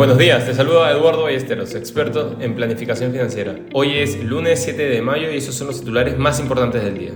Buenos 0.00 0.16
días, 0.16 0.46
te 0.46 0.54
saluda 0.54 0.90
Eduardo 0.90 1.24
Ballesteros, 1.24 1.74
experto 1.74 2.34
en 2.40 2.54
planificación 2.54 3.12
financiera. 3.12 3.54
Hoy 3.74 3.98
es 3.98 4.24
lunes 4.24 4.62
7 4.62 4.88
de 4.88 5.02
mayo 5.02 5.30
y 5.30 5.36
esos 5.36 5.54
son 5.54 5.66
los 5.66 5.80
titulares 5.80 6.16
más 6.16 6.40
importantes 6.40 6.82
del 6.82 6.98
día. 6.98 7.10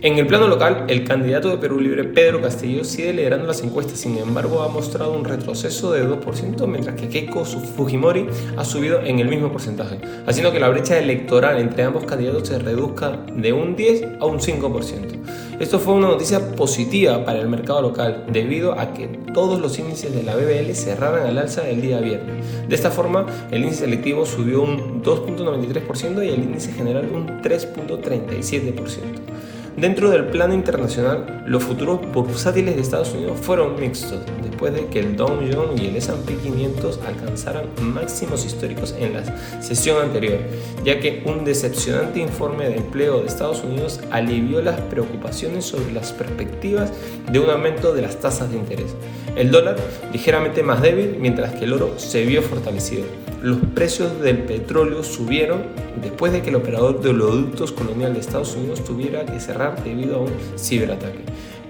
En 0.00 0.16
el 0.16 0.26
plano 0.26 0.48
local, 0.48 0.86
el 0.88 1.04
candidato 1.04 1.50
de 1.50 1.58
Perú 1.58 1.78
Libre, 1.78 2.04
Pedro 2.04 2.40
Castillo, 2.40 2.84
sigue 2.84 3.12
liderando 3.12 3.46
las 3.46 3.62
encuestas, 3.62 3.98
sin 3.98 4.16
embargo 4.16 4.62
ha 4.62 4.68
mostrado 4.68 5.12
un 5.12 5.26
retroceso 5.26 5.92
de 5.92 6.08
2%, 6.08 6.66
mientras 6.66 6.96
que 6.98 7.10
Keiko 7.10 7.44
Fujimori 7.44 8.26
ha 8.56 8.64
subido 8.64 9.02
en 9.02 9.18
el 9.18 9.28
mismo 9.28 9.52
porcentaje, 9.52 10.00
haciendo 10.26 10.52
que 10.52 10.58
la 10.58 10.70
brecha 10.70 10.98
electoral 10.98 11.60
entre 11.60 11.82
ambos 11.82 12.04
candidatos 12.06 12.48
se 12.48 12.58
reduzca 12.58 13.10
de 13.36 13.52
un 13.52 13.76
10 13.76 14.04
a 14.20 14.24
un 14.24 14.40
5%. 14.40 15.41
Esto 15.60 15.78
fue 15.78 15.94
una 15.94 16.08
noticia 16.08 16.54
positiva 16.56 17.24
para 17.24 17.40
el 17.40 17.48
mercado 17.48 17.82
local, 17.82 18.26
debido 18.32 18.78
a 18.78 18.94
que 18.94 19.06
todos 19.34 19.60
los 19.60 19.78
índices 19.78 20.14
de 20.14 20.22
la 20.22 20.34
BBL 20.34 20.72
cerraran 20.74 21.26
al 21.26 21.38
alza 21.38 21.68
el 21.68 21.80
día 21.80 22.00
viernes. 22.00 22.68
De 22.68 22.74
esta 22.74 22.90
forma, 22.90 23.26
el 23.50 23.62
índice 23.62 23.80
selectivo 23.80 24.26
subió 24.26 24.62
un 24.62 25.02
2.93% 25.02 26.24
y 26.24 26.28
el 26.28 26.42
índice 26.42 26.72
general 26.72 27.08
un 27.12 27.26
3.37%. 27.42 29.31
Dentro 29.76 30.10
del 30.10 30.26
plano 30.26 30.52
internacional, 30.52 31.44
los 31.46 31.64
futuros 31.64 32.00
bursátiles 32.12 32.76
de 32.76 32.82
Estados 32.82 33.14
Unidos 33.14 33.40
fueron 33.40 33.80
mixtos, 33.80 34.20
después 34.42 34.74
de 34.74 34.86
que 34.86 35.00
el 35.00 35.16
Dow 35.16 35.40
Jones 35.50 35.80
y 35.80 35.86
el 35.86 35.96
S&P 35.96 36.34
500 36.36 37.00
alcanzaran 37.06 37.64
máximos 37.80 38.44
históricos 38.44 38.94
en 38.98 39.14
la 39.14 39.62
sesión 39.62 40.02
anterior, 40.02 40.40
ya 40.84 41.00
que 41.00 41.22
un 41.24 41.46
decepcionante 41.46 42.20
informe 42.20 42.68
de 42.68 42.76
empleo 42.76 43.20
de 43.20 43.26
Estados 43.26 43.64
Unidos 43.64 44.00
alivió 44.10 44.60
las 44.60 44.78
preocupaciones 44.82 45.64
sobre 45.64 45.90
las 45.92 46.12
perspectivas 46.12 46.92
de 47.30 47.38
un 47.38 47.48
aumento 47.48 47.94
de 47.94 48.02
las 48.02 48.20
tasas 48.20 48.50
de 48.50 48.58
interés. 48.58 48.94
El 49.36 49.50
dólar 49.50 49.76
ligeramente 50.12 50.62
más 50.62 50.82
débil, 50.82 51.16
mientras 51.18 51.54
que 51.54 51.64
el 51.64 51.72
oro 51.72 51.98
se 51.98 52.26
vio 52.26 52.42
fortalecido 52.42 53.04
los 53.42 53.58
precios 53.74 54.20
del 54.20 54.38
petróleo 54.38 55.02
subieron 55.02 55.62
después 56.00 56.32
de 56.32 56.42
que 56.42 56.50
el 56.50 56.56
operador 56.56 57.02
de 57.02 57.10
oleoductos 57.10 57.72
colonial 57.72 58.14
de 58.14 58.20
Estados 58.20 58.54
Unidos 58.54 58.84
tuviera 58.84 59.26
que 59.26 59.40
cerrar 59.40 59.82
debido 59.82 60.16
a 60.16 60.20
un 60.20 60.30
ciberataque. 60.56 61.24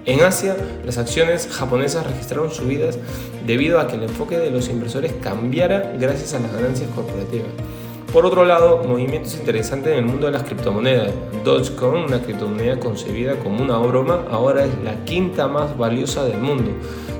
En 0.05 0.21
Asia, 0.21 0.55
las 0.85 0.97
acciones 0.97 1.47
japonesas 1.49 2.05
registraron 2.05 2.51
subidas 2.51 2.99
debido 3.47 3.79
a 3.79 3.87
que 3.87 3.95
el 3.95 4.03
enfoque 4.03 4.37
de 4.37 4.51
los 4.51 4.69
inversores 4.69 5.13
cambiara 5.13 5.93
gracias 5.99 6.33
a 6.33 6.39
las 6.39 6.53
ganancias 6.53 6.89
corporativas. 6.93 7.47
Por 8.13 8.27
otro 8.27 8.45
lado, 8.45 8.83
movimientos 8.87 9.33
interesantes 9.33 9.91
en 9.91 9.97
el 9.97 10.05
mundo 10.05 10.27
de 10.27 10.33
las 10.33 10.43
criptomonedas. 10.43 11.11
Dogecoin, 11.43 12.03
una 12.03 12.21
criptomoneda 12.21 12.79
concebida 12.79 13.39
como 13.39 13.63
una 13.63 13.79
broma, 13.79 14.25
ahora 14.29 14.65
es 14.65 14.71
la 14.83 15.03
quinta 15.03 15.47
más 15.47 15.75
valiosa 15.75 16.23
del 16.23 16.37
mundo. 16.37 16.69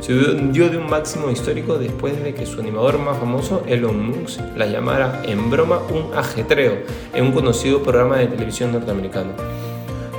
Se 0.01 0.13
hundió 0.13 0.69
de 0.69 0.77
un 0.77 0.87
máximo 0.87 1.31
histórico 1.31 1.79
después 1.79 2.23
de 2.23 2.35
que 2.35 2.45
su 2.45 2.59
animador 2.59 2.99
más 2.99 3.17
famoso, 3.17 3.63
Elon 3.65 4.05
Musk, 4.05 4.39
la 4.55 4.67
llamara 4.67 5.23
en 5.25 5.49
broma 5.49 5.79
un 5.89 6.15
ajetreo 6.15 6.83
en 7.15 7.25
un 7.25 7.31
conocido 7.31 7.81
programa 7.81 8.17
de 8.17 8.27
televisión 8.27 8.71
norteamericano. 8.71 9.31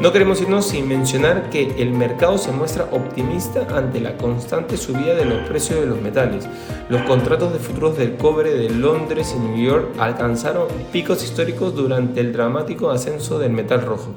No 0.01 0.13
queremos 0.13 0.41
irnos 0.41 0.67
sin 0.67 0.89
mencionar 0.89 1.51
que 1.51 1.73
el 1.79 1.93
mercado 1.93 2.37
se 2.37 2.51
muestra 2.51 2.89
optimista 2.91 3.65
ante 3.77 4.01
la 4.01 4.17
constante 4.17 4.77
subida 4.77 5.15
de 5.15 5.25
los 5.25 5.49
precios 5.49 5.79
de 5.81 5.87
los 5.87 6.01
metales. 6.01 6.49
Los 6.89 7.03
contratos 7.03 7.53
de 7.53 7.61
futuros 7.61 7.97
del 7.97 8.17
cobre 8.17 8.55
de 8.55 8.71
Londres 8.71 9.33
y 9.37 9.39
New 9.39 9.65
York 9.65 9.91
alcanzaron 9.99 10.67
picos 10.93 11.23
históricos 11.23 11.77
durante 11.77 12.21
el 12.21 12.33
dramático 12.33 12.91
ascenso 12.91 13.39
del 13.39 13.53
metal 13.53 13.83
rojo. 13.83 14.11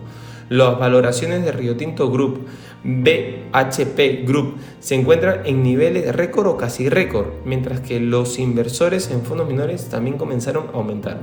Las 0.50 0.80
valoraciones 0.80 1.46
de 1.46 1.52
Rio 1.52 1.78
Tinto 1.78 2.10
Group, 2.10 2.40
BHP 2.84 4.26
Group, 4.26 4.56
se 4.80 4.96
encuentran 4.96 5.42
en 5.46 5.62
niveles 5.62 6.16
récord 6.16 6.48
o 6.48 6.58
casi 6.58 6.90
récord, 6.90 7.28
mientras 7.46 7.82
que 7.82 8.00
los 8.00 8.40
inversores 8.40 9.12
en 9.12 9.22
fondos 9.22 9.48
menores 9.48 9.90
también 9.90 10.18
comenzaron 10.18 10.68
a 10.74 10.78
aumentar. 10.78 11.20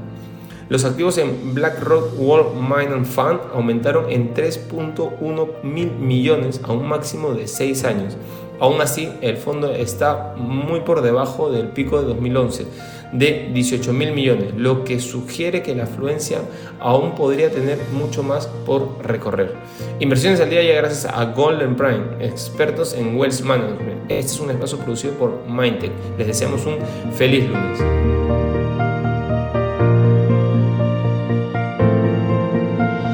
Los 0.68 0.84
activos 0.84 1.18
en 1.18 1.54
BlackRock 1.54 2.18
World 2.18 2.54
Mining 2.54 3.04
Fund 3.04 3.40
aumentaron 3.54 4.10
en 4.10 4.34
3.1 4.34 5.62
mil 5.62 5.90
millones 5.92 6.60
a 6.64 6.72
un 6.72 6.88
máximo 6.88 7.34
de 7.34 7.46
6 7.46 7.84
años. 7.84 8.16
Aún 8.60 8.80
así, 8.80 9.10
el 9.20 9.36
fondo 9.36 9.72
está 9.72 10.34
muy 10.36 10.80
por 10.80 11.02
debajo 11.02 11.50
del 11.50 11.68
pico 11.68 12.00
de 12.00 12.06
2011 12.06 12.66
de 13.12 13.50
18 13.52 13.92
mil 13.92 14.12
millones, 14.12 14.54
lo 14.56 14.84
que 14.84 14.98
sugiere 14.98 15.62
que 15.62 15.74
la 15.74 15.84
afluencia 15.84 16.38
aún 16.80 17.14
podría 17.14 17.50
tener 17.50 17.78
mucho 17.92 18.22
más 18.22 18.46
por 18.66 18.98
recorrer. 19.04 19.54
Inversiones 20.00 20.40
al 20.40 20.50
día 20.50 20.62
ya 20.62 20.74
gracias 20.74 21.12
a 21.12 21.24
Golden 21.26 21.76
Prime, 21.76 22.04
expertos 22.20 22.92
en 22.94 23.16
Wealth 23.16 23.40
Management. 23.42 24.10
Este 24.10 24.32
es 24.32 24.40
un 24.40 24.50
espacio 24.50 24.78
producido 24.78 25.14
por 25.14 25.46
Mindtech. 25.48 25.92
Les 26.18 26.26
deseamos 26.26 26.66
un 26.66 26.76
feliz 27.14 27.48
lunes. 27.48 28.53